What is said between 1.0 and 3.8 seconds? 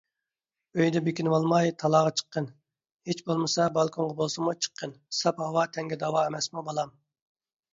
بېكىنىۋالماي، تالاغا چىققىن. ھىچ بولمىسا